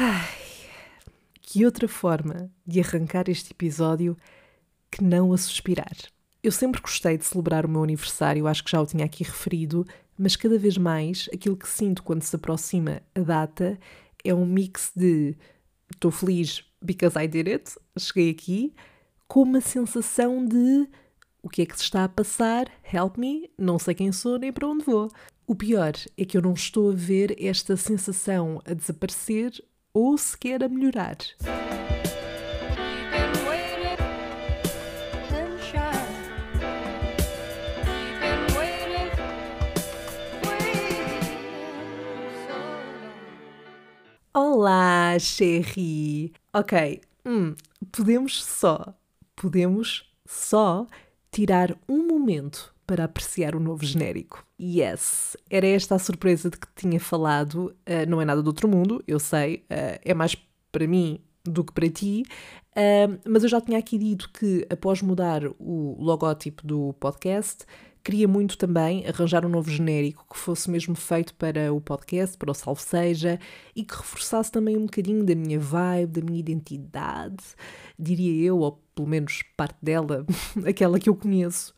[0.00, 0.28] Ai,
[1.42, 4.16] que outra forma de arrancar este episódio
[4.88, 5.96] que não a suspirar.
[6.40, 9.84] Eu sempre gostei de celebrar o meu aniversário, acho que já o tinha aqui referido,
[10.16, 13.76] mas cada vez mais aquilo que sinto quando se aproxima a data
[14.24, 15.36] é um mix de
[15.92, 18.72] estou feliz because I did it, cheguei aqui,
[19.26, 20.88] com uma sensação de
[21.42, 24.52] o que é que se está a passar, help me, não sei quem sou nem
[24.52, 25.10] para onde vou.
[25.44, 29.52] O pior é que eu não estou a ver esta sensação a desaparecer
[29.92, 31.16] ou sequer a melhorar.
[44.34, 46.32] Olá, Sherry!
[46.52, 47.56] Ok, hum,
[47.90, 48.94] podemos só,
[49.34, 50.86] podemos só
[51.30, 54.42] tirar um momento para apreciar o novo genérico.
[54.58, 57.76] Yes, era esta a surpresa de que tinha falado.
[57.86, 60.34] Uh, não é nada do outro mundo, eu sei, uh, é mais
[60.72, 62.24] para mim do que para ti,
[62.72, 67.66] uh, mas eu já tinha aqui dito que após mudar o logótipo do podcast,
[68.02, 72.50] queria muito também arranjar um novo genérico que fosse mesmo feito para o podcast, para
[72.50, 73.38] o Salve Seja
[73.76, 77.44] e que reforçasse também um bocadinho da minha vibe, da minha identidade,
[77.98, 80.24] diria eu, ou pelo menos parte dela,
[80.66, 81.74] aquela que eu conheço.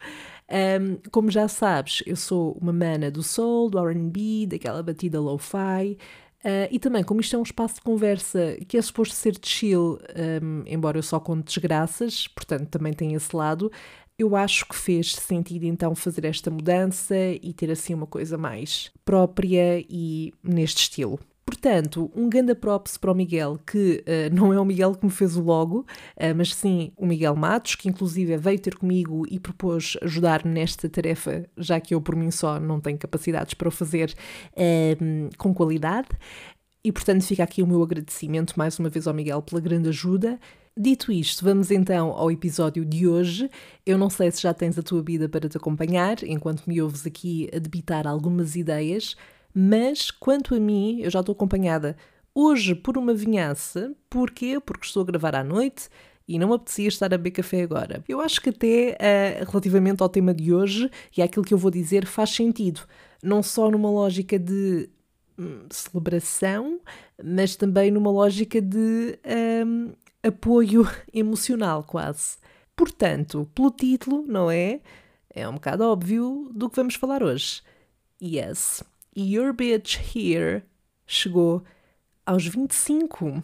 [0.50, 5.96] Um, como já sabes, eu sou uma mana do soul, do RB, daquela batida lo-fi.
[6.42, 9.98] Uh, e também, como isto é um espaço de conversa que é suposto ser chill,
[10.42, 13.70] um, embora eu só conte desgraças, portanto também tem esse lado,
[14.18, 18.90] eu acho que fez sentido então fazer esta mudança e ter assim uma coisa mais
[19.04, 21.18] própria e neste estilo.
[21.50, 25.10] Portanto, um ganda props para o Miguel, que uh, não é o Miguel que me
[25.10, 29.40] fez o logo, uh, mas sim o Miguel Matos, que inclusive veio ter comigo e
[29.40, 33.70] propôs ajudar nesta tarefa, já que eu por mim só não tenho capacidades para o
[33.72, 34.14] fazer
[34.52, 36.06] uh, com qualidade.
[36.84, 40.38] E portanto fica aqui o meu agradecimento mais uma vez ao Miguel pela grande ajuda.
[40.78, 43.50] Dito isto, vamos então ao episódio de hoje.
[43.84, 47.04] Eu não sei se já tens a tua vida para te acompanhar, enquanto me ouves
[47.04, 49.16] aqui a debitar algumas ideias,
[49.54, 51.96] mas quanto a mim, eu já estou acompanhada
[52.34, 53.94] hoje por uma vinhança.
[54.08, 54.60] Porquê?
[54.60, 55.88] Porque estou a gravar à noite
[56.26, 58.04] e não me apetecia estar a beber café agora.
[58.08, 61.70] Eu acho que até uh, relativamente ao tema de hoje e àquilo que eu vou
[61.70, 62.82] dizer faz sentido.
[63.22, 64.88] Não só numa lógica de
[65.38, 66.80] hum, celebração,
[67.22, 69.18] mas também numa lógica de
[69.66, 72.38] hum, apoio emocional, quase.
[72.76, 74.80] Portanto, pelo título, não é?
[75.34, 77.62] É um bocado óbvio do que vamos falar hoje.
[78.22, 78.82] Yes,
[79.16, 80.62] Your Bitch Here
[81.06, 81.62] chegou
[82.24, 83.42] aos 25.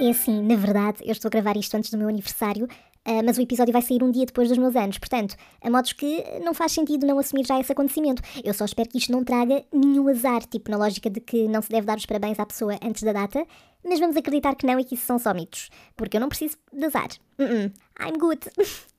[0.00, 2.68] É assim, na verdade, eu estou a gravar isto antes do meu aniversário,
[3.04, 5.92] Uh, mas o episódio vai sair um dia depois dos meus anos, portanto, a modos
[5.92, 8.22] que não faz sentido não assumir já esse acontecimento.
[8.44, 11.60] Eu só espero que isto não traga nenhum azar, tipo na lógica de que não
[11.60, 13.44] se deve dar os parabéns à pessoa antes da data,
[13.84, 16.56] mas vamos acreditar que não e que isso são só mitos, porque eu não preciso
[16.72, 17.08] de azar.
[17.40, 17.72] Uh -uh.
[18.00, 18.48] I'm good.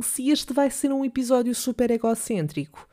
[0.00, 2.86] Se este vai ser um episódio super egocêntrico,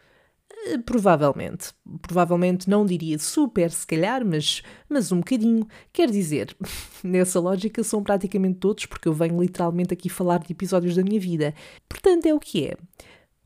[0.65, 1.73] eh, Provavelmente.
[2.01, 5.67] Provavelmente não diria super, se calhar, mas, mas um bocadinho.
[5.91, 6.55] Quer dizer,
[7.03, 11.19] nessa lógica são praticamente todos, porque eu venho literalmente aqui falar de episódios da minha
[11.19, 11.53] vida.
[11.89, 12.77] Portanto, é o que é.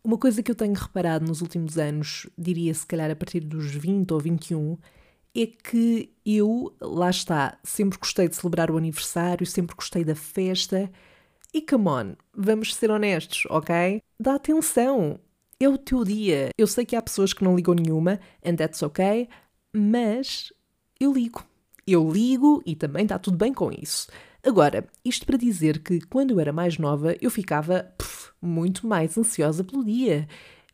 [0.04, 3.72] Uma coisa que eu tenho reparado nos últimos anos, diria se calhar a partir dos
[3.72, 4.78] 20 ou 21,
[5.36, 10.90] é que eu, lá está, sempre gostei de celebrar o aniversário, sempre gostei da festa.
[11.58, 14.00] E come on, vamos ser honestos, ok?
[14.20, 15.20] Dá atenção,
[15.60, 16.50] é o teu dia.
[16.56, 19.28] Eu sei que há pessoas que não ligam nenhuma, and that's ok,
[19.76, 20.54] mas
[21.00, 21.44] eu ligo.
[21.88, 24.06] Eu ligo e também está tudo bem com isso.
[24.44, 27.92] Agora, isto para dizer que quando eu era mais nova eu ficava
[28.40, 30.28] muito mais ansiosa pelo dia.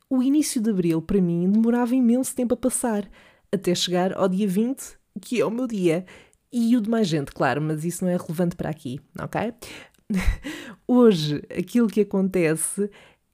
[0.10, 3.10] O início de abril para mim demorava imenso tempo a passar,
[3.54, 6.06] até chegar ao dia 20, que é o meu dia.
[6.52, 9.54] E o de mais gente, claro, mas isso não é relevante para aqui, ok?
[10.88, 12.90] Hoje, aquilo que acontece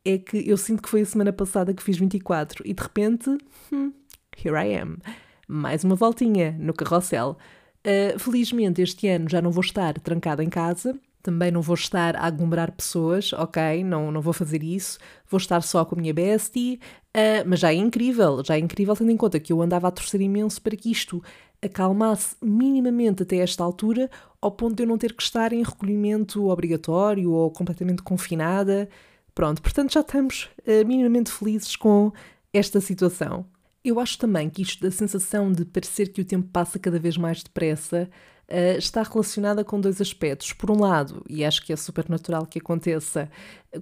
[0.06, 3.30] é que eu sinto que foi a semana passada que fiz 24 e de repente,
[3.72, 3.92] hmm,
[4.44, 4.98] here I am.
[5.48, 7.38] Mais uma voltinha no carrossel.
[7.86, 12.16] Uh, felizmente este ano já não vou estar trancada em casa, também não vou estar
[12.16, 13.84] a aglomerar pessoas, ok?
[13.84, 14.98] Não, não vou fazer isso.
[15.30, 16.80] Vou estar só com a minha bestie,
[17.16, 19.92] uh, mas já é incrível, já é incrível tendo em conta que eu andava a
[19.92, 21.22] torcer imenso para que isto
[21.62, 24.10] acalmasse minimamente até esta altura,
[24.42, 28.90] ao ponto de eu não ter que estar em recolhimento obrigatório ou completamente confinada.
[29.36, 32.12] Pronto, portanto já estamos uh, minimamente felizes com
[32.54, 33.46] esta situação.
[33.84, 37.18] Eu acho também que isto da sensação de parecer que o tempo passa cada vez
[37.18, 38.10] mais depressa
[38.52, 40.54] uh, está relacionada com dois aspectos.
[40.54, 43.30] Por um lado, e acho que é super natural que aconteça,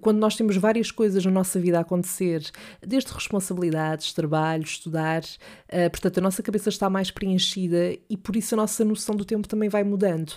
[0.02, 2.50] quando nós temos várias coisas na nossa vida a acontecer,
[2.86, 8.56] desde responsabilidades, trabalho, estudar, uh, portanto, a nossa cabeça está mais preenchida e por isso
[8.56, 10.34] a nossa noção do tempo também vai mudando.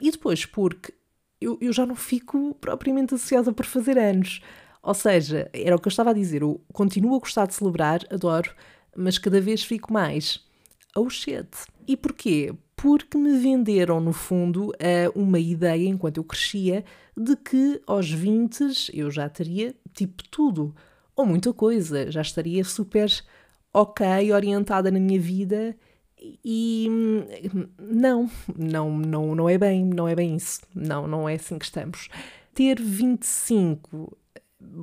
[0.00, 0.92] E depois, porque
[1.40, 4.40] eu, eu já não fico propriamente ansiosa por fazer anos.
[4.82, 8.00] Ou seja, era o que eu estava a dizer, eu continuo a gostar de celebrar,
[8.10, 8.50] adoro,
[8.96, 10.40] mas cada vez fico mais.
[10.96, 11.48] Oh shit!
[11.86, 12.52] E porquê?
[12.82, 14.72] Porque me venderam, no fundo,
[15.14, 16.84] uma ideia, enquanto eu crescia,
[17.16, 20.74] de que aos 20 eu já teria tipo tudo,
[21.14, 23.08] ou muita coisa, já estaria super
[23.72, 25.76] ok, orientada na minha vida
[26.44, 26.88] e
[27.78, 30.62] não, não, não, não é bem, não é bem isso.
[30.74, 32.08] Não, não é assim que estamos.
[32.52, 34.18] Ter 25,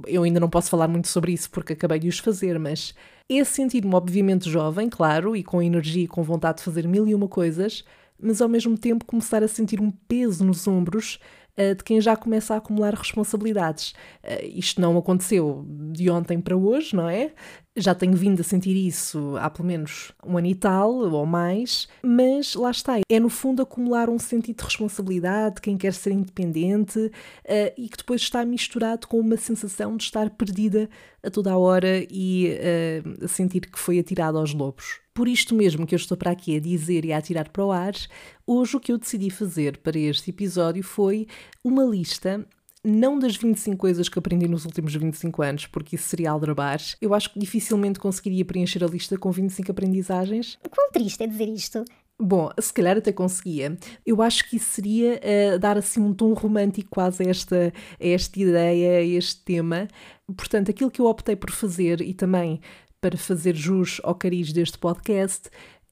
[0.08, 2.96] eu ainda não posso falar muito sobre isso porque acabei de os fazer, mas
[3.30, 7.14] é sentir-me obviamente jovem, claro, e com energia e com vontade de fazer mil e
[7.14, 7.84] uma coisas,
[8.20, 11.20] mas ao mesmo tempo começar a sentir um peso nos ombros
[11.58, 13.92] uh, de quem já começa a acumular responsabilidades.
[14.24, 17.32] Uh, isto não aconteceu de ontem para hoje, não é?
[17.80, 21.88] Já tenho vindo a sentir isso há pelo menos um ano e tal ou mais,
[22.04, 27.00] mas lá está, é no fundo acumular um sentido de responsabilidade, quem quer ser independente
[27.00, 27.12] uh,
[27.78, 30.90] e que depois está misturado com uma sensação de estar perdida
[31.24, 35.00] a toda a hora e uh, sentir que foi atirado aos lobos.
[35.14, 37.72] Por isto mesmo que eu estou para aqui a dizer e a atirar para o
[37.72, 37.94] ar,
[38.46, 41.28] hoje o que eu decidi fazer para este episódio foi
[41.64, 42.46] uma lista
[42.84, 46.80] não das 25 coisas que aprendi nos últimos 25 anos, porque isso seria aldrabar.
[47.02, 50.58] Eu acho que dificilmente conseguiria preencher a lista com 25 aprendizagens.
[50.70, 51.84] Quão triste é dizer isto.
[52.22, 53.78] Bom, se calhar até conseguia.
[54.06, 58.08] Eu acho que isso seria uh, dar assim um tom romântico quase a esta, a
[58.08, 59.88] esta ideia, a este tema.
[60.36, 62.60] Portanto, aquilo que eu optei por fazer e também
[63.00, 65.50] para fazer jus ao cariz deste podcast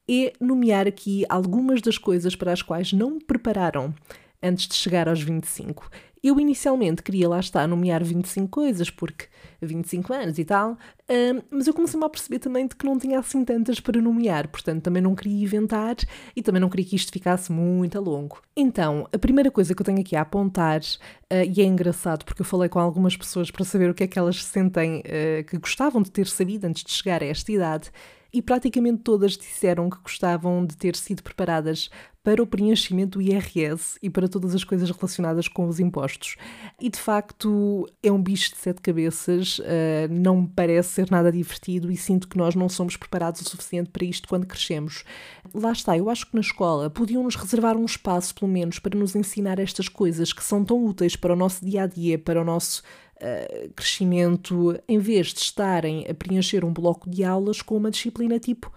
[0.09, 3.93] é nomear aqui algumas das coisas para as quais não me prepararam
[4.41, 5.89] antes de chegar aos 25.
[6.23, 9.25] Eu inicialmente queria lá estar nomear 25 coisas, porque
[9.61, 13.19] 25 anos e tal, uh, mas eu comecei-me a perceber também de que não tinha
[13.19, 15.95] assim tantas para nomear, portanto também não queria inventar
[16.35, 18.41] e também não queria que isto ficasse muito a longo.
[18.55, 22.41] Então, a primeira coisa que eu tenho aqui a apontar, uh, e é engraçado porque
[22.41, 25.57] eu falei com algumas pessoas para saber o que é que elas sentem uh, que
[25.57, 27.91] gostavam de ter sabido antes de chegar a esta idade,
[28.37, 31.89] e praticamente todas disseram que gostavam de ter sido preparadas
[32.23, 36.35] para o preenchimento do IRS e para todas as coisas relacionadas com os impostos.
[36.79, 39.63] E de facto é um bicho de sete cabeças, uh,
[40.11, 43.89] não me parece ser nada divertido e sinto que nós não somos preparados o suficiente
[43.89, 45.03] para isto quando crescemos.
[45.51, 48.99] Lá está, eu acho que na escola podiam nos reservar um espaço, pelo menos, para
[48.99, 52.39] nos ensinar estas coisas que são tão úteis para o nosso dia a dia, para
[52.39, 52.83] o nosso
[53.21, 58.39] uh, crescimento, em vez de estarem a preencher um bloco de aulas com uma disciplina
[58.39, 58.71] tipo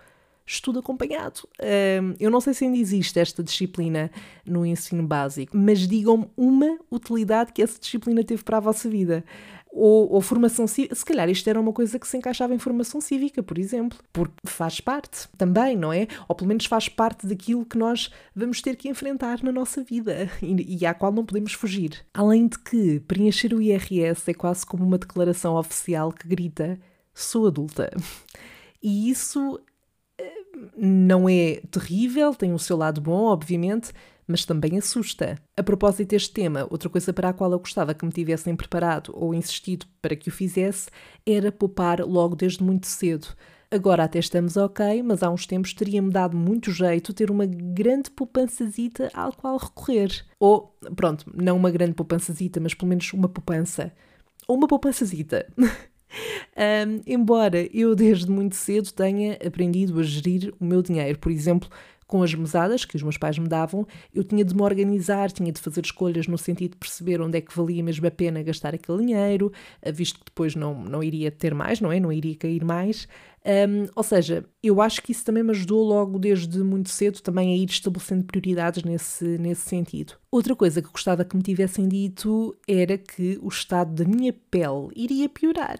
[0.47, 1.41] estudo acompanhado.
[1.61, 4.11] Uh, eu não sei se ainda existe esta disciplina
[4.45, 9.25] no ensino básico, mas digam-me uma utilidade que essa disciplina teve para a vossa vida
[9.73, 10.95] ou, ou, formação cívica.
[10.95, 14.35] Se calhar isto era uma coisa que se encaixava em formação cívica, por exemplo, porque
[14.45, 16.09] faz parte também, não é?
[16.29, 20.29] Ou pelo menos faz parte daquilo que nós vamos ter que enfrentar na nossa vida
[20.43, 22.05] e, e à qual não podemos fugir.
[22.13, 26.79] Além de que preencher o IRS é quase como uma declaração oficial que grita:
[27.15, 27.91] sou adulta.
[28.83, 29.61] E isso
[30.19, 30.45] eh,
[30.77, 33.93] não é terrível, tem o seu lado bom, obviamente,
[34.31, 35.37] mas também assusta.
[35.57, 39.13] A propósito deste tema, outra coisa para a qual eu gostava que me tivessem preparado
[39.15, 40.89] ou insistido para que o fizesse
[41.27, 43.29] era poupar logo desde muito cedo.
[43.73, 48.11] Agora até estamos ok, mas há uns tempos teria-me dado muito jeito ter uma grande
[48.11, 50.25] poupançazita ao qual recorrer.
[50.41, 53.93] Ou, pronto, não uma grande poupançazita, mas pelo menos uma poupança.
[54.49, 55.47] Ou uma poupançazita.
[55.57, 61.69] um, embora eu desde muito cedo tenha aprendido a gerir o meu dinheiro, por exemplo,
[62.11, 65.53] com as mesadas que os meus pais me davam, eu tinha de me organizar, tinha
[65.53, 68.75] de fazer escolhas no sentido de perceber onde é que valia mesmo a pena gastar
[68.75, 72.01] aquele dinheiro, eh, visto que depois não, não iria ter mais, não é?
[72.01, 73.07] Não iria cair mais.
[73.47, 77.55] Um, ou seja, eu acho que isso também me ajudou logo desde muito cedo também
[77.55, 80.15] a ir estabelecendo prioridades nesse, nesse sentido.
[80.33, 84.89] Outra coisa que gostava que me tivessem dito era que o estado da minha pele
[84.97, 85.79] iria piorar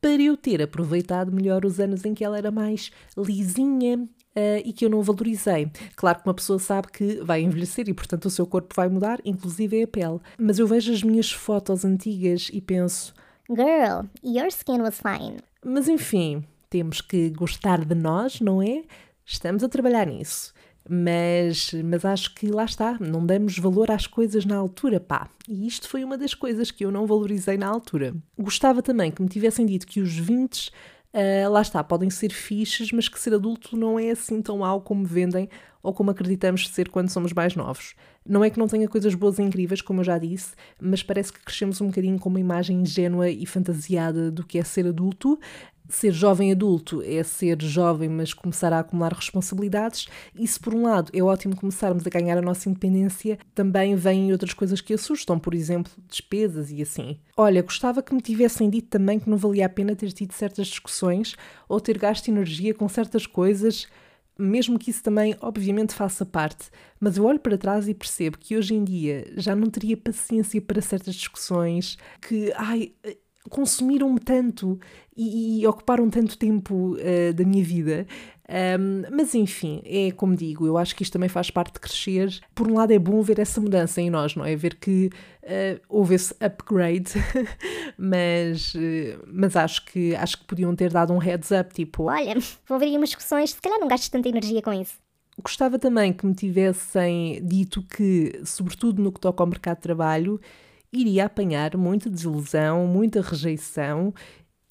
[0.00, 4.72] para eu ter aproveitado melhor os anos em que ela era mais lisinha, uh, e
[4.72, 5.70] que eu não valorizei.
[5.96, 9.20] Claro que uma pessoa sabe que vai envelhecer e, portanto, o seu corpo vai mudar,
[9.24, 10.20] inclusive a pele.
[10.38, 13.12] Mas eu vejo as minhas fotos antigas e penso:
[13.48, 15.38] Girl, your skin was fine.
[15.64, 18.84] Mas enfim, temos que gostar de nós, não é?
[19.26, 20.54] Estamos a trabalhar nisso.
[20.90, 25.28] Mas, mas acho que lá está, não damos valor às coisas na altura, pá.
[25.46, 28.14] E isto foi uma das coisas que eu não valorizei na altura.
[28.38, 30.70] Gostava também que me tivessem dito que os 20
[31.14, 34.82] Uh, lá está, podem ser fixes, mas que ser adulto não é assim tão mau
[34.82, 35.48] como vendem
[35.82, 37.94] ou como acreditamos ser quando somos mais novos.
[38.26, 41.32] Não é que não tenha coisas boas e incríveis, como eu já disse, mas parece
[41.32, 45.38] que crescemos um bocadinho com uma imagem ingênua e fantasiada do que é ser adulto,
[45.88, 50.06] ser jovem adulto é ser jovem, mas começar a acumular responsabilidades.
[50.46, 54.52] Se por um lado é ótimo começarmos a ganhar a nossa independência, também vêm outras
[54.52, 57.18] coisas que assustam, por exemplo, despesas e assim.
[57.36, 60.66] Olha, gostava que me tivessem dito também que não valia a pena ter tido certas
[60.66, 61.34] discussões
[61.68, 63.86] ou ter gasto energia com certas coisas.
[64.40, 68.56] Mesmo que isso também, obviamente, faça parte, mas eu olho para trás e percebo que
[68.56, 72.92] hoje em dia já não teria paciência para certas discussões, que, ai,
[73.48, 74.78] consumiram-me tanto
[75.16, 78.06] e, e, ocuparam tanto tempo uh, da minha vida.
[78.48, 82.40] Um, mas enfim, é como digo, eu acho que isto também faz parte de crescer.
[82.54, 84.56] Por um lado, é bom ver essa mudança em nós, não é?
[84.56, 85.10] Ver que
[85.42, 87.12] uh, houve esse upgrade,
[87.98, 92.04] mas, uh, mas acho, que, acho que podiam ter dado um heads up, tipo.
[92.04, 92.34] Olha,
[92.66, 94.94] vão haver umas discussões, se calhar não gastes tanta energia com isso.
[95.42, 100.40] Gostava também que me tivessem dito que, sobretudo no que toca ao mercado de trabalho,
[100.92, 104.12] iria apanhar muita desilusão, muita rejeição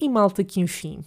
[0.00, 1.00] e malta que, enfim,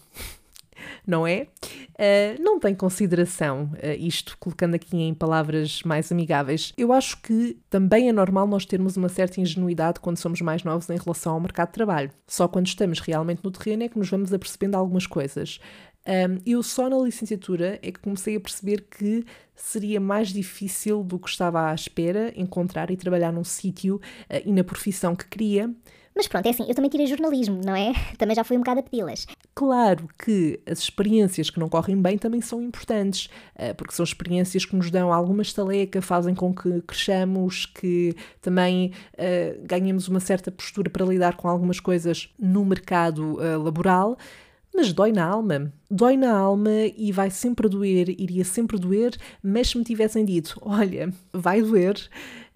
[1.05, 1.47] não é?
[1.91, 6.73] Uh, não tem consideração, uh, isto colocando aqui em palavras mais amigáveis.
[6.77, 10.89] Eu acho que também é normal nós termos uma certa ingenuidade quando somos mais novos
[10.89, 12.11] em relação ao mercado de trabalho.
[12.27, 15.59] Só quando estamos realmente no terreno é que nos vamos apercebendo algumas coisas.
[16.05, 19.24] Um, eu só na licenciatura é que comecei a perceber que
[19.55, 24.51] seria mais difícil do que estava à espera encontrar e trabalhar num sítio uh, e
[24.51, 25.70] na profissão que queria.
[26.13, 27.93] Mas pronto, é assim, eu também tirei jornalismo, não é?
[28.17, 29.25] Também já fui um bocado a pedi-las.
[29.55, 34.65] Claro que as experiências que não correm bem também são importantes, uh, porque são experiências
[34.65, 40.51] que nos dão alguma estaleca, fazem com que cresçamos, que também uh, ganhemos uma certa
[40.51, 44.17] postura para lidar com algumas coisas no mercado laboral
[44.73, 45.71] mas dói na alma.
[45.89, 50.57] Dói na alma e vai sempre doer, iria sempre doer, mas se me tivessem dito,
[50.61, 51.97] olha, vai doer,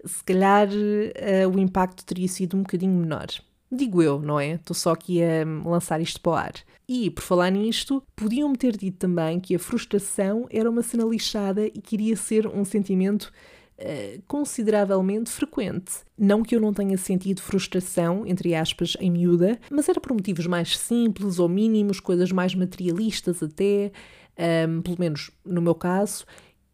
[0.04, 3.26] se calhar uh, o impacto teria sido um bocadinho menor.
[3.70, 4.52] Digo eu, não é?
[4.52, 6.54] Estou só aqui a lançar isto para o ar.
[6.88, 11.66] E, por falar nisto, podiam-me ter dito também que a frustração era uma cena lixada
[11.66, 13.32] e que iria ser um sentimento
[13.78, 15.92] uh, consideravelmente frequente.
[16.18, 20.46] Não que eu não tenha sentido frustração, entre aspas, em miúda, mas era por motivos
[20.46, 23.92] mais simples ou mínimos, coisas mais materialistas até,
[24.38, 26.24] um, ehm, pelo menos no meu caso.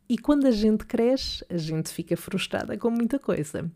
[0.08, 3.70] E quando a gente cresce, a gente fica frustrada com muita coisa.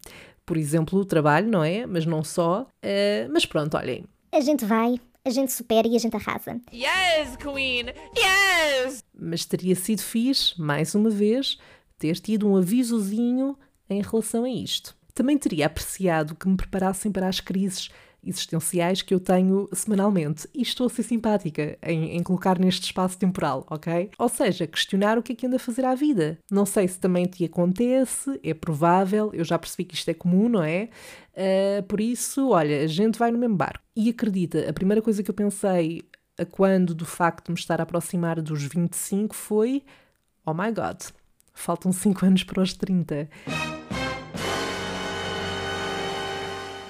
[0.45, 1.87] Por exemplo, o trabalho, não é?
[1.87, 2.69] Mas não só.
[2.85, 4.05] Uh, mas pronto, olhem.
[4.31, 6.61] A gente vai, a gente supera e a gente arrasa.
[6.73, 7.87] Yes, Queen!
[8.17, 9.03] Yes!
[9.19, 11.59] Mas teria sido fixe, mais uma vez,
[11.99, 13.57] ter tido um avisozinho
[13.89, 14.97] em relação a isto.
[15.15, 17.91] Também teria apreciado que me preparassem para as crises
[18.27, 20.49] existenciais que eu tenho semanalmente.
[20.53, 24.11] E estou a ser simpática em, em, colocar neste espaço temporal, ok?
[24.19, 26.39] Ou seja, questionar o que é que anda a fazer à vida.
[26.51, 30.49] Não sei se também te acontece, é provável, eu já percebi que isto é comum,
[30.49, 30.89] não é?
[31.33, 33.85] Uh, por isso, olha, a gente vai no mesmo barco.
[33.95, 36.03] E acredita, a primeira coisa que eu pensei
[36.39, 39.83] a quando do facto de me estar a aproximar dos 25 foi:
[40.45, 41.01] oh my god,
[41.57, 43.29] Faltam 5 anos para os 30.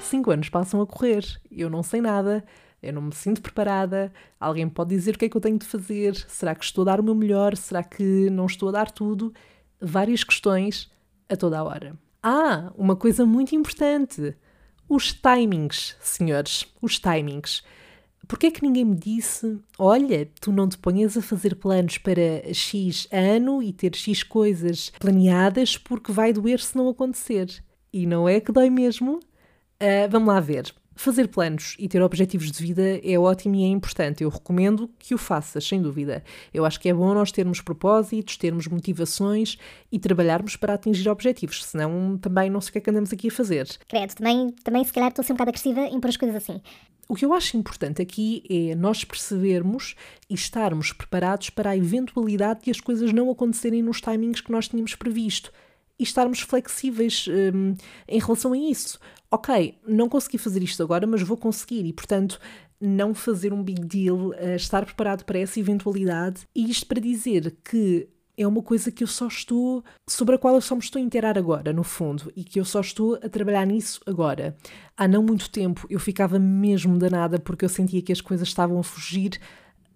[0.02, 1.25] 5 anos passam a correr.
[1.50, 2.44] Eu não sei nada.
[2.82, 4.12] Eu não me sinto preparada.
[4.38, 6.16] Alguém pode dizer o que é que eu tenho de fazer?
[6.28, 7.56] Será que estou a dar o meu melhor?
[7.56, 9.32] Será que não estou a dar tudo?
[9.80, 10.90] Várias questões
[11.28, 11.96] a toda a hora.
[12.20, 14.37] Ah, uma coisa muito importante:
[14.88, 16.66] os timings, senhores.
[16.82, 17.62] Os timings.
[18.28, 22.52] Porquê é que ninguém me disse, olha, tu não te ponhas a fazer planos para
[22.52, 27.62] X ano e ter X coisas planeadas porque vai doer se não acontecer.
[27.92, 29.21] E não é que dói mesmo?
[29.80, 30.75] Uh, vamos lá ver.
[30.97, 34.25] Fazer planos e ter objetivos de vida é ótimo e é importante.
[34.25, 36.25] Eu recomendo que o faças, sem dúvida.
[36.55, 39.59] Eu acho que é bom nós termos propósitos, termos motivações
[39.93, 43.29] e trabalharmos para atingir objetivos, senão também não sei o que é que andamos aqui
[43.29, 43.69] a fazer.
[43.87, 46.37] Credo, também, também se calhar estou a ser um bocado agressiva em pôr as coisas
[46.37, 46.62] assim.
[47.09, 49.95] O que eu acho importante aqui é nós percebermos
[50.31, 54.67] e estarmos preparados para a eventualidade de as coisas não acontecerem nos timings que nós
[54.67, 55.53] tínhamos previsto
[55.99, 57.75] e estarmos flexíveis um,
[58.09, 58.99] em relação a isso.
[59.30, 62.38] Ok, não consegui fazer isto agora, mas vou conseguir e, portanto,
[62.80, 66.42] não fazer um big deal, uh, estar preparado para essa eventualidade.
[66.54, 70.54] E isto para dizer que é uma coisa que eu só estou, sobre a qual
[70.54, 73.28] eu só me estou a inteirar agora, no fundo, e que eu só estou a
[73.28, 74.56] trabalhar nisso agora.
[74.97, 78.78] Há não muito tempo eu ficava mesmo danada porque eu sentia que as coisas estavam
[78.78, 79.40] a fugir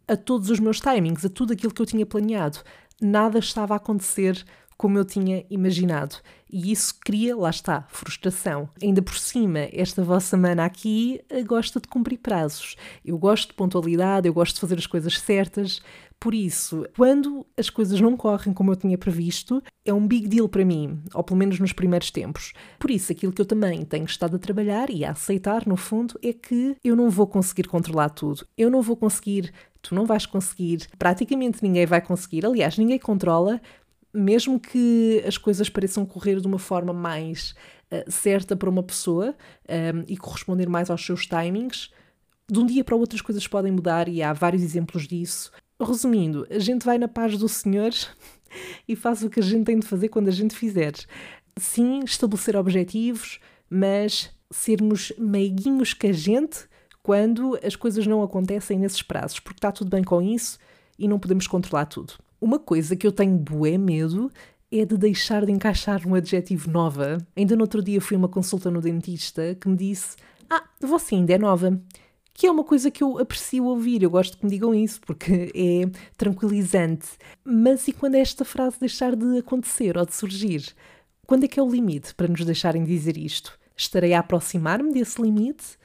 [0.08, 2.60] a todos os meus timings, a tudo aquilo que eu tinha planeado.
[3.00, 4.44] Nada estava a acontecer
[4.80, 6.16] como eu tinha imaginado.
[6.50, 8.66] E isso cria, lá está, frustração.
[8.82, 12.76] Ainda por cima, esta vossa mana aqui eh, gosta de cumprir prazos.
[13.04, 15.82] Eu gosto de pontualidade, eu gosto de fazer as coisas certas.
[16.18, 20.49] Por isso, quando as coisas não correm como eu tinha previsto, é um big deal
[20.49, 22.52] para mim, ou pelo menos nos primeiros tempos.
[22.78, 26.18] Por isso, aquilo que eu também tenho estado a trabalhar e a aceitar, no fundo,
[26.22, 28.46] é que eu não vou conseguir controlar tudo.
[28.56, 32.44] Eu não vou conseguir, tu não vais conseguir, praticamente ninguém vai conseguir.
[32.44, 33.60] Aliás, ninguém controla,
[34.12, 37.55] mesmo que as coisas pareçam correr de uma forma mais
[37.90, 39.35] uh, certa para uma pessoa um,
[39.69, 41.90] eh, e corresponder mais aos seus timings.
[42.50, 45.52] De um dia para o outro as coisas podem mudar e há vários exemplos disso.
[45.81, 47.93] Resumindo, a gente vai na paz do Senhor
[48.87, 50.93] e faz o que a gente tem de fazer quando a gente fizer.
[51.57, 53.38] Sim, estabelecer objetivos,
[53.69, 56.69] mas sermos meiguinhos que a gente
[57.02, 60.59] quando as coisas não acontecem nesses prazos, porque está tudo bem com isso
[60.99, 62.14] e não podemos controlar tudo.
[62.40, 64.30] Uma coisa que eu tenho bué medo
[64.73, 67.18] é de deixar de encaixar um adjetivo nova.
[67.37, 70.16] Ainda no outro dia fui a uma consulta no dentista que me disse:
[70.49, 71.80] Ah, você ainda é nova
[72.40, 75.52] que é uma coisa que eu aprecio ouvir, eu gosto que me digam isso, porque
[75.54, 77.06] é tranquilizante.
[77.44, 80.75] Mas e quando esta frase deixar de acontecer ou de surgir?
[81.26, 83.59] Quando é que é o limite para nos deixarem dizer isto?
[83.76, 85.78] Estarei a aproximar-me desse limite?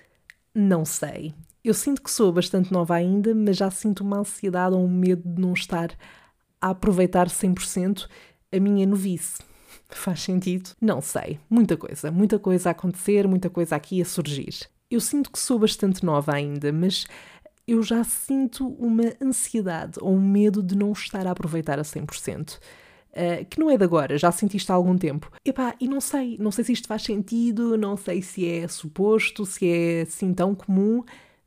[0.54, 1.34] Não sei.
[1.62, 5.28] Eu sinto que sou bastante nova ainda, mas já sinto uma ansiedade ou um medo
[5.28, 5.90] de não estar
[6.66, 8.08] a aproveitar 100%
[8.52, 9.38] a minha novice.
[9.88, 10.72] Faz sentido?
[10.82, 11.40] Não sei.
[11.48, 14.68] Muita coisa, muita coisa a acontecer, muita coisa aqui a surgir.
[14.90, 17.06] Eu sinto que sou bastante nova ainda, mas
[17.68, 22.56] eu já sinto uma ansiedade ou um medo de não estar a aproveitar a 100%.
[22.56, 22.60] Uh,
[23.14, 25.32] eh, que não é de agora, já senti isto há algum tempo.
[25.46, 29.46] Epá, e não sei, não sei se isto faz sentido, não sei se é suposto,
[29.46, 31.04] se é assim tão comum,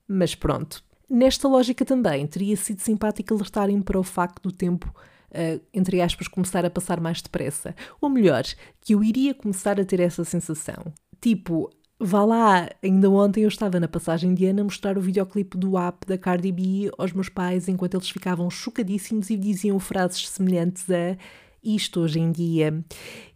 [0.06, 0.82] mas pronto.
[1.08, 4.92] Nesta lógica também, teria sido simpático alertarem para o facto do tempo,
[5.30, 7.74] uh, entre aspas, começar a passar mais depressa.
[8.00, 8.44] Ou melhor,
[8.80, 10.92] que eu iria começar a ter essa sensação.
[11.20, 15.58] Tipo, Vá lá, ainda ontem eu estava na passagem de Ana a mostrar o videoclipe
[15.58, 20.28] do app da Cardi B aos meus pais enquanto eles ficavam chocadíssimos e diziam frases
[20.28, 21.16] semelhantes a
[21.60, 22.84] isto hoje em dia.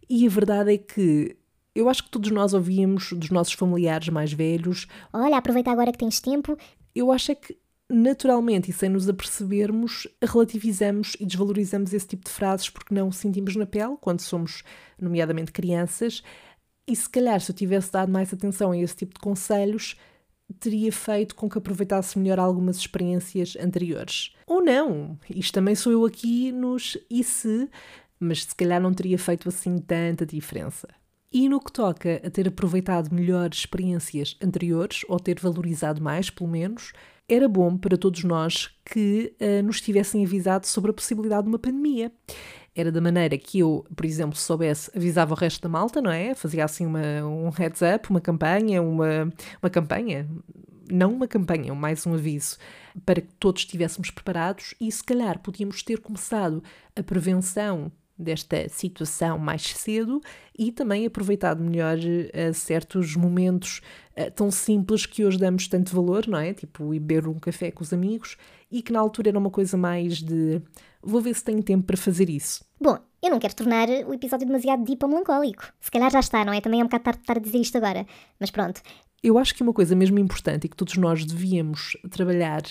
[0.09, 1.35] E a verdade é que
[1.75, 5.97] eu acho que todos nós ouvíamos dos nossos familiares mais velhos: Olha, aproveita agora que
[5.97, 6.57] tens tempo.
[6.95, 7.57] Eu acho é que
[7.89, 13.13] naturalmente e sem nos apercebermos, relativizamos e desvalorizamos esse tipo de frases porque não o
[13.13, 14.63] sentimos na pele quando somos,
[14.99, 16.23] nomeadamente, crianças.
[16.87, 19.95] E se calhar, se eu tivesse dado mais atenção a esse tipo de conselhos,
[20.59, 24.33] teria feito com que aproveitasse melhor algumas experiências anteriores.
[24.45, 27.69] Ou não, isto também sou eu aqui nos e se,
[28.19, 30.87] mas se calhar não teria feito assim tanta diferença.
[31.31, 36.49] E no que toca a ter aproveitado melhor experiências anteriores, ou ter valorizado mais, pelo
[36.49, 36.93] menos,
[37.33, 41.59] era bom para todos nós que uh, nos tivessem avisado sobre a possibilidade de uma
[41.59, 42.11] pandemia
[42.75, 46.33] era da maneira que eu, por exemplo, soubesse, avisava o resto da malta, não é?
[46.33, 50.27] Fazia assim uma, um heads up, uma campanha, uma, uma campanha,
[50.91, 52.57] não uma campanha, mais um aviso,
[53.05, 56.63] para que todos estivéssemos preparados e se calhar podíamos ter começado
[56.95, 57.91] a prevenção
[58.23, 60.21] desta situação mais cedo
[60.57, 63.81] e também aproveitado melhor uh, certos momentos
[64.17, 66.53] uh, tão simples que hoje damos tanto valor, não é?
[66.53, 68.37] Tipo ir beber um café com os amigos
[68.71, 70.61] e que na altura era uma coisa mais de
[71.01, 72.63] vou ver se tenho tempo para fazer isso.
[72.79, 75.71] Bom, eu não quero tornar o episódio demasiado deep ou melancólico.
[75.79, 76.61] Se calhar já está, não é?
[76.61, 78.05] Também é um bocado tarde estar a dizer isto agora.
[78.39, 78.81] Mas pronto.
[79.21, 82.63] Eu acho que uma coisa mesmo importante e que todos nós devíamos trabalhar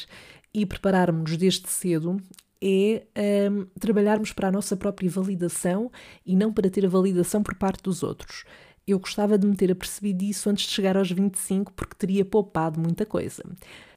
[0.53, 2.19] e prepararmos desde cedo
[2.62, 5.90] é um, trabalharmos para a nossa própria validação
[6.25, 8.44] e não para ter a validação por parte dos outros.
[8.87, 12.81] Eu gostava de me ter apercebido disso antes de chegar aos 25, porque teria poupado
[12.81, 13.42] muita coisa.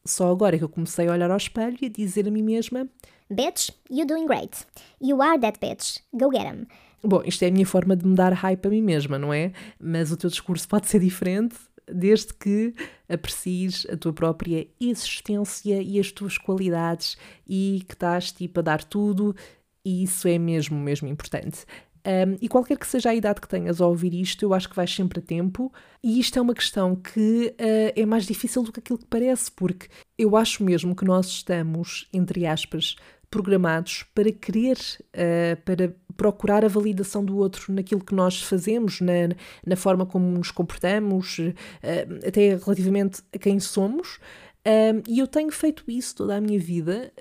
[0.03, 2.43] Só agora é que eu comecei a olhar ao espelho e a dizer a mim
[2.43, 2.87] mesma:
[3.29, 4.65] Bitch, you're doing great.
[5.01, 5.99] You are that bitch.
[6.13, 6.67] Go get him.
[7.03, 9.51] Bom, isto é a minha forma de me dar hype a mim mesma, não é?
[9.79, 11.55] Mas o teu discurso pode ser diferente
[11.87, 12.73] desde que
[13.07, 17.17] aprecies a tua própria existência e as tuas qualidades
[17.47, 19.35] e que estás tipo a dar tudo,
[19.83, 21.65] e isso é mesmo, mesmo importante.
[22.05, 24.75] Um, e qualquer que seja a idade que tenhas a ouvir isto, eu acho que
[24.75, 25.73] vais sempre a tempo.
[26.03, 29.51] E isto é uma questão que uh, é mais difícil do que aquilo que parece,
[29.51, 32.95] porque eu acho mesmo que nós estamos, entre aspas,
[33.35, 39.35] programados para querer, uh, para procurar a validação do outro naquilo que nós fazemos, na,
[39.65, 44.19] na forma como nos comportamos, uh, até relativamente a quem somos.
[44.65, 47.11] Um, e eu tenho feito isso toda a minha vida,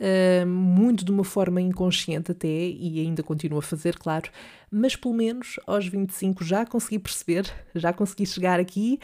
[0.47, 4.31] um, muito de uma forma inconsciente até, e ainda continuo a fazer, claro,
[4.71, 9.01] mas pelo menos aos 25 já consegui perceber, já consegui chegar aqui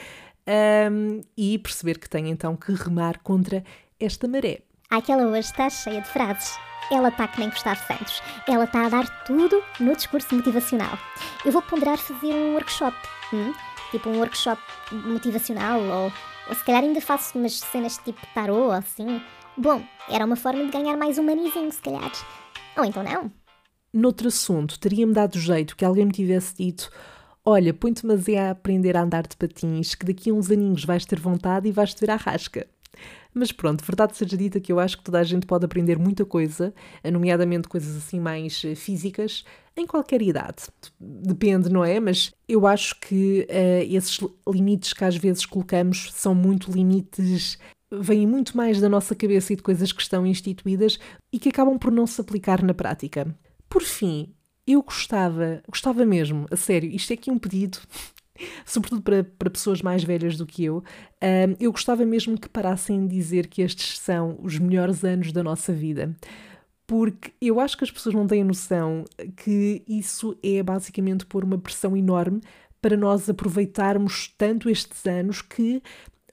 [0.90, 3.64] um, e perceber que tenho então que remar contra
[3.99, 4.61] esta maré.
[4.88, 6.70] Aquela hoje está cheia de frases.
[6.90, 8.22] Ela está que nem Gustavo Santos.
[8.48, 10.98] Ela está a dar tudo no discurso motivacional.
[11.44, 12.96] Eu vou ponderar fazer um workshop.
[13.33, 13.53] Hum?
[13.90, 14.61] Tipo um workshop
[14.92, 16.12] motivacional ou,
[16.48, 19.20] ou se calhar ainda faço umas cenas tipo tarô assim.
[19.57, 22.11] Bom, era uma forma de ganhar mais humanizinho, se calhar.
[22.76, 23.31] Ou então não.
[23.92, 26.90] Noutro assunto, teria-me dado jeito que alguém me tivesse dito
[27.44, 30.85] olha, põe-te mas é a aprender a andar de patins, que daqui a uns aninhos
[30.85, 32.66] vais ter vontade e vais-te ver à rasca.
[33.33, 36.24] Mas pronto, verdade seja dita que eu acho que toda a gente pode aprender muita
[36.24, 36.74] coisa,
[37.12, 39.44] nomeadamente coisas assim mais eh, físicas,
[39.76, 40.64] em qualquer idade.
[40.98, 42.00] Depende, não é?
[42.00, 47.57] Mas eu acho que uh, esses limites que às vezes colocamos são muito limites
[47.92, 50.98] vêm muito mais da nossa cabeça e de coisas que estão instituídas
[51.33, 53.35] e que acabam por não se aplicar na prática.
[53.68, 54.33] Por fim,
[54.66, 57.79] eu gostava, gostava mesmo, a sério, isto é aqui um pedido
[58.64, 60.83] sobretudo para, para pessoas mais velhas do que eu,
[61.59, 65.72] eu gostava mesmo que parassem de dizer que estes são os melhores anos da nossa
[65.72, 66.14] vida.
[66.87, 69.05] Porque eu acho que as pessoas não têm noção
[69.37, 72.40] que isso é basicamente pôr uma pressão enorme
[72.81, 75.83] para nós aproveitarmos tanto estes anos que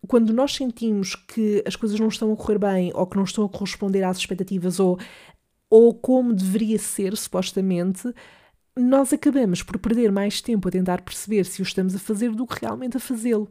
[0.07, 3.43] quando nós sentimos que as coisas não estão a correr bem ou que não estão
[3.43, 4.97] a corresponder às expectativas ou,
[5.69, 8.13] ou como deveria ser, supostamente,
[8.77, 12.45] nós acabamos por perder mais tempo a tentar perceber se o estamos a fazer do
[12.45, 13.49] que realmente a fazê-lo.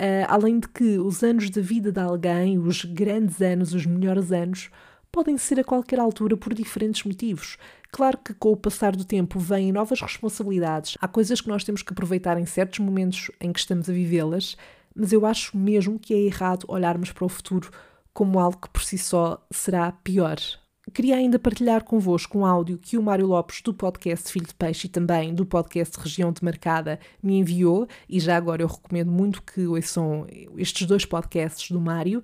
[0.00, 4.32] Uh, além de que os anos da vida de alguém, os grandes anos, os melhores
[4.32, 4.70] anos,
[5.12, 7.58] podem ser a qualquer altura por diferentes motivos.
[7.90, 11.82] Claro que com o passar do tempo vêm novas responsabilidades, há coisas que nós temos
[11.82, 14.56] que aproveitar em certos momentos em que estamos a vivê-las,
[14.94, 17.70] mas eu acho mesmo que é errado olharmos para o futuro
[18.12, 20.38] como algo que por si só será pior
[20.92, 24.86] Queria ainda partilhar convosco um áudio que o Mário Lopes, do podcast Filho de Peixe
[24.86, 29.42] e também do podcast Região de Marcada, me enviou, e já agora eu recomendo muito
[29.42, 30.26] que ouçam
[30.56, 32.22] estes dois podcasts do Mário,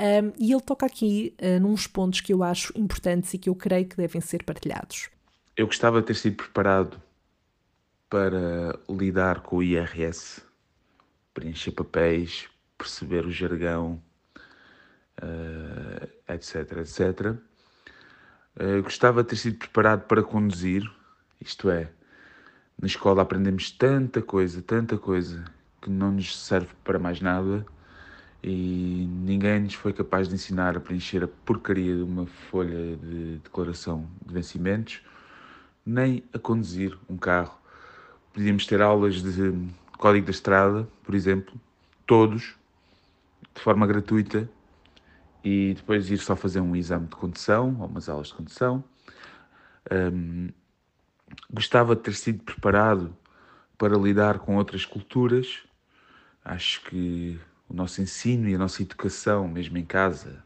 [0.00, 3.86] um, e ele toca aqui uh, pontos que eu acho importantes e que eu creio
[3.86, 5.08] que devem ser partilhados.
[5.56, 7.00] Eu gostava de ter sido preparado
[8.10, 10.42] para lidar com o IRS,
[11.32, 14.02] preencher papéis, perceber o jargão,
[15.22, 17.47] uh, etc, etc
[18.60, 20.82] Uh, gostava de ter sido preparado para conduzir,
[21.40, 21.88] isto é,
[22.80, 25.44] na escola aprendemos tanta coisa, tanta coisa,
[25.80, 27.64] que não nos serve para mais nada
[28.42, 33.38] e ninguém nos foi capaz de ensinar a preencher a porcaria de uma folha de
[33.42, 35.02] declaração de vencimentos,
[35.84, 37.58] nem a conduzir um carro.
[38.32, 39.54] Podíamos ter aulas de
[39.96, 41.54] código da estrada, por exemplo,
[42.06, 42.54] todos,
[43.54, 44.48] de forma gratuita,
[45.42, 48.82] e depois ir só fazer um exame de condução ou umas aulas de condução.
[49.90, 50.48] Um,
[51.50, 53.16] gostava de ter sido preparado
[53.76, 55.60] para lidar com outras culturas.
[56.44, 60.42] Acho que o nosso ensino e a nossa educação, mesmo em casa,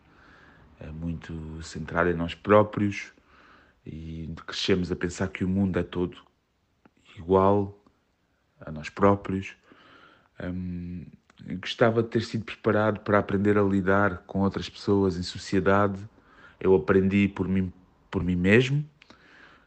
[0.80, 3.12] é muito centrada em nós próprios
[3.86, 6.18] e crescemos a pensar que o mundo é todo
[7.16, 7.78] igual
[8.60, 9.54] a nós próprios.
[10.42, 11.06] Um,
[11.60, 15.98] gostava de ter sido preparado para aprender a lidar com outras pessoas em sociedade.
[16.60, 17.72] Eu aprendi por mim,
[18.10, 18.84] por mim mesmo,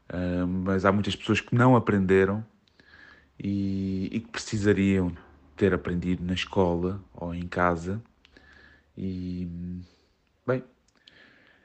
[0.10, 2.46] uh, mas há muitas pessoas que não aprenderam
[3.40, 5.16] e, e, que precisariam
[5.56, 8.02] ter aprendido na escola ou em casa.
[8.98, 9.48] E,
[10.48, 10.64] bem,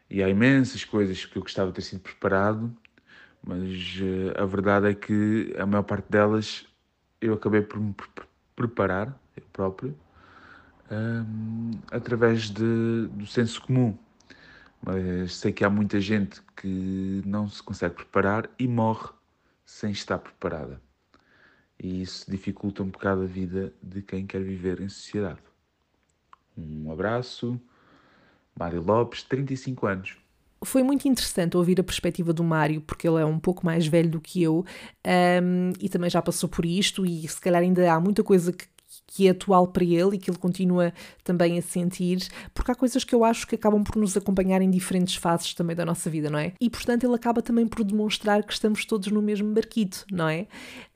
[0.08, 2.76] e há imensas coisas que eu gostava de ter sido preparado,
[3.42, 6.66] mas uh, a verdade é que a maior parte delas
[7.20, 7.94] eu acabei por me
[8.56, 9.96] preparar eu próprio,
[10.90, 13.96] um, através de, do senso comum.
[14.82, 19.10] Mas sei que há muita gente que não se consegue preparar e morre
[19.64, 20.80] sem estar preparada.
[21.78, 25.40] E isso dificulta um bocado a vida de quem quer viver em sociedade.
[26.56, 27.60] Um abraço,
[28.58, 30.16] Mário Lopes, 35 anos
[30.62, 34.10] foi muito interessante ouvir a perspectiva do Mário, porque ele é um pouco mais velho
[34.10, 34.64] do que eu
[35.42, 38.66] um, e também já passou por isto, e se calhar ainda há muita coisa que,
[39.06, 40.92] que é atual para ele e que ele continua
[41.24, 44.70] também a sentir, porque há coisas que eu acho que acabam por nos acompanhar em
[44.70, 46.52] diferentes fases também da nossa vida, não é?
[46.60, 50.46] E portanto ele acaba também por demonstrar que estamos todos no mesmo barquito, não é?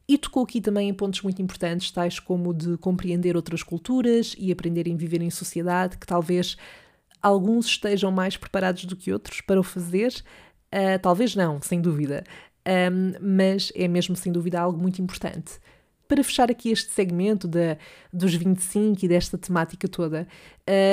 [0.07, 4.53] E tocou aqui também em pontos muito importantes, tais como de compreender outras culturas e
[4.53, 6.57] aprender a viver em sociedade, que talvez
[7.23, 10.13] alguns estejam mais preparados do que outros para o fazer.
[10.73, 12.23] Uh, talvez não, sem dúvida.
[12.67, 15.59] Um, mas é mesmo sem dúvida algo muito importante.
[16.15, 17.77] Para fechar aqui este segmento de,
[18.13, 20.29] dos 25 e desta temática toda,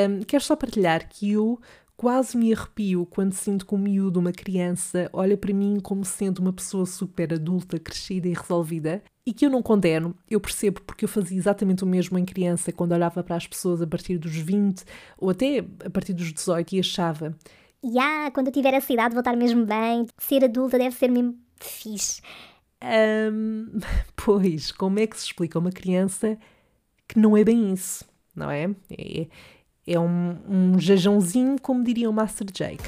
[0.09, 1.61] um, quero só partilhar que eu
[1.95, 6.39] quase me arrepio quando sinto que um miúdo, uma criança, olha para mim como sendo
[6.39, 11.05] uma pessoa super adulta, crescida e resolvida e que eu não condeno, eu percebo porque
[11.05, 14.35] eu fazia exatamente o mesmo em criança quando olhava para as pessoas a partir dos
[14.35, 14.83] 20
[15.19, 17.37] ou até a partir dos 18 e achava
[17.83, 21.11] E ah, quando eu tiver essa idade vou estar mesmo bem, ser adulta deve ser
[21.11, 22.23] mesmo fixe.
[22.83, 23.79] Um,
[24.15, 26.37] pois, como é que se explica a uma criança
[27.07, 28.69] que não é bem isso, não é?
[28.89, 29.27] É,
[29.85, 32.83] é um, um jajãozinho, como diria o Master Jake.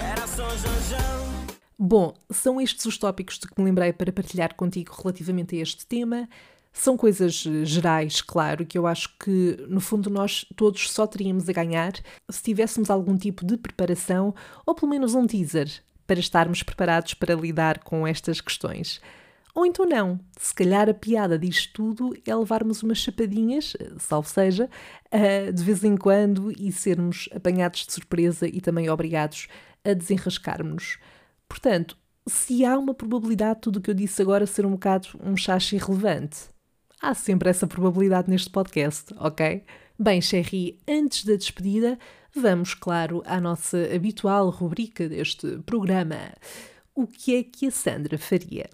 [0.00, 1.26] Era só jajão.
[1.78, 5.86] Bom, são estes os tópicos de que me lembrei para partilhar contigo relativamente a este
[5.86, 6.28] tema.
[6.72, 11.52] São coisas gerais, claro, que eu acho que no fundo nós todos só teríamos a
[11.52, 11.92] ganhar
[12.30, 15.70] se tivéssemos algum tipo de preparação ou pelo menos um teaser
[16.06, 19.00] para estarmos preparados para lidar com estas questões.
[19.56, 20.20] Ou então não.
[20.38, 24.68] Se calhar a piada disto tudo é levarmos umas chapadinhas, salvo seja,
[25.54, 29.48] de vez em quando e sermos apanhados de surpresa e também obrigados
[29.82, 30.98] a desenrascarmos-nos.
[31.48, 31.96] Portanto,
[32.28, 35.34] se há uma probabilidade de tudo o que eu disse agora ser um bocado um
[35.34, 36.50] chacho irrelevante,
[37.00, 39.64] há sempre essa probabilidade neste podcast, ok?
[39.98, 41.98] Bem, Sherry, antes da despedida,
[42.34, 46.34] vamos, claro, à nossa habitual rubrica deste programa.
[46.94, 48.68] O que é que a Sandra faria?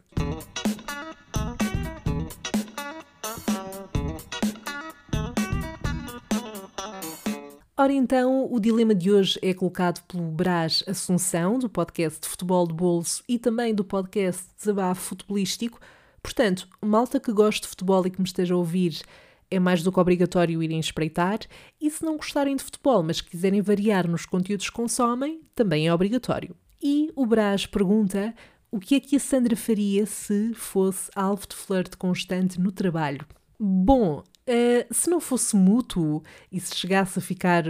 [7.82, 12.64] Ora então, o dilema de hoje é colocado pelo Brás Assunção, do podcast de Futebol
[12.64, 15.80] de Bolso e também do podcast Desabafo Futebolístico.
[16.22, 19.02] Portanto, malta que gosta de futebol e que me esteja a ouvir,
[19.50, 21.40] é mais do que obrigatório irem espreitar.
[21.80, 25.92] E se não gostarem de futebol, mas quiserem variar nos conteúdos que consomem, também é
[25.92, 26.54] obrigatório.
[26.80, 28.32] E o Brás pergunta
[28.70, 33.26] o que é que a Sandra faria se fosse alvo de flerte constante no trabalho.
[33.58, 37.64] Bom, Uh, se não fosse mútuo e se chegasse a ficar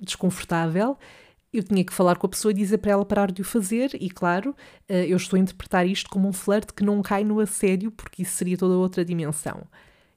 [0.00, 0.98] desconfortável,
[1.52, 3.90] eu tinha que falar com a pessoa e dizer para ela parar de o fazer,
[3.98, 7.40] e claro, uh, eu estou a interpretar isto como um flerte que não cai no
[7.40, 9.66] assédio, porque isso seria toda outra dimensão.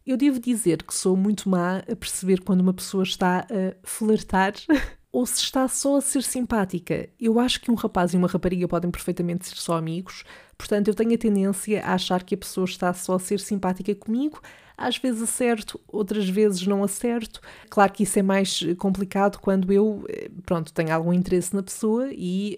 [0.05, 4.53] Eu devo dizer que sou muito má a perceber quando uma pessoa está a flertar
[5.11, 7.07] ou se está só a ser simpática.
[7.19, 10.23] Eu acho que um rapaz e uma rapariga podem perfeitamente ser só amigos,
[10.57, 13.93] portanto, eu tenho a tendência a achar que a pessoa está só a ser simpática
[13.95, 14.41] comigo,
[14.77, 17.41] às vezes acerto, outras vezes não acerto.
[17.69, 22.09] Claro que isso é mais complicado quando eu, eh, pronto, tenho algum interesse na pessoa
[22.11, 22.57] e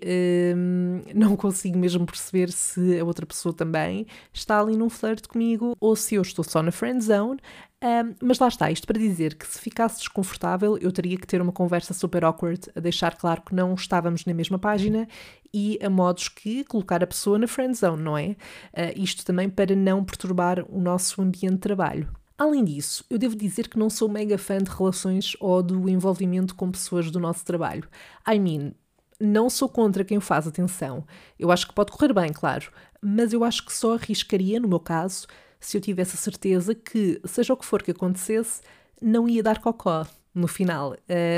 [0.56, 5.76] hum, não consigo mesmo perceber se a outra pessoa também está ali num flerte comigo
[5.80, 7.39] ou se eu estou só na friend zone.
[7.84, 11.41] Um, mas lá está, isto para dizer que se ficasse desconfortável, eu teria que ter
[11.41, 15.06] uma conversa super awkward, a deixar claro que não estávamos na mesma página
[15.54, 18.38] e a modos que colocar a pessoa na friend zone, não é?
[18.74, 22.10] Uh, isto também para não perturbar o nosso ambiente de trabalho.
[22.38, 26.56] Além disso, eu devo dizer que não sou mega fã de relações ou do envolvimento
[26.56, 27.88] com pessoas do nosso trabalho.
[28.26, 28.72] I mean,
[29.19, 31.06] não sou contra quem faz, atenção.
[31.38, 34.80] Eu acho que pode correr bem, claro, mas eu acho que só arriscaria, no meu
[34.80, 35.28] caso,
[35.65, 38.62] se eu tivesse a certeza que, seja o que for que acontecesse,
[39.02, 40.95] não ia dar cocó no final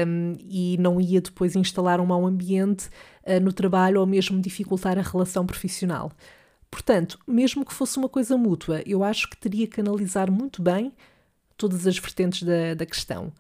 [0.08, 2.88] um, e não ia depois instalar um mau ambiente
[3.24, 6.12] uh, no trabalho ou mesmo dificultar a relação profissional.
[6.72, 10.94] Portanto, mesmo que fosse uma coisa mútua, eu acho que teria que analisar muito bem
[11.58, 13.32] todas as vertentes da, da questão.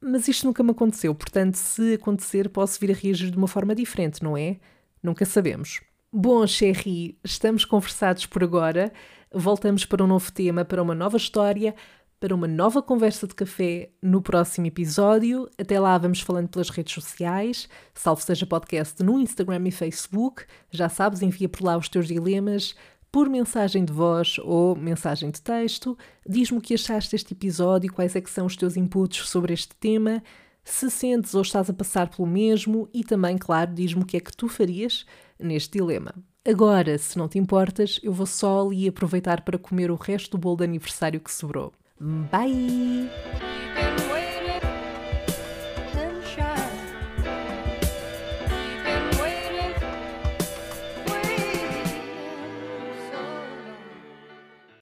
[0.00, 3.74] Mas isto nunca me aconteceu, portanto, se acontecer, posso vir a reagir de uma forma
[3.74, 4.56] diferente, não é?
[5.02, 5.80] Nunca sabemos.
[6.12, 8.92] Bom, Sherry, estamos conversados por agora.
[9.32, 11.74] Voltamos para um novo tema, para uma nova história,
[12.18, 15.48] para uma nova conversa de café no próximo episódio.
[15.58, 20.44] Até lá, vamos falando pelas redes sociais, salvo seja podcast no Instagram e Facebook.
[20.70, 22.74] Já sabes, envia por lá os teus dilemas
[23.10, 25.96] por mensagem de voz ou mensagem de texto.
[26.26, 29.74] Diz-me o que achaste deste episódio, quais é que são os teus inputs sobre este
[29.76, 30.22] tema,
[30.64, 34.20] se sentes ou estás a passar pelo mesmo e também, claro, diz-me o que é
[34.20, 35.06] que tu farias
[35.38, 36.12] neste dilema.
[36.48, 40.38] Agora, se não te importas, eu vou só ali aproveitar para comer o resto do
[40.38, 41.74] bolo de aniversário que sobrou.
[42.00, 43.10] Bye!